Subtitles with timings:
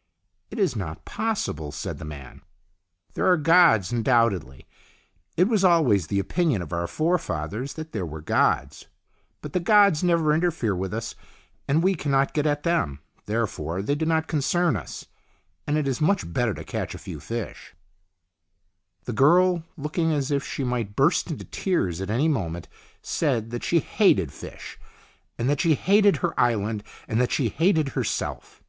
[0.50, 2.42] "It is not possible," said the man."
[3.14, 4.66] There are gods undoubtedly.
[5.38, 8.88] It was always the opinion of our forefathers that there were gods,
[9.40, 11.14] but the gods never interfere with us
[11.66, 12.98] and we cannot get at them.
[13.24, 15.06] Therefore they do not concern us,
[15.66, 17.74] and it is much better to catch a few fish."
[19.06, 22.68] The girl, looking as if she might burst into tears at any moment,
[23.00, 24.78] said that she hated fish,
[25.38, 28.62] and that she hated her island, and that she hated herself.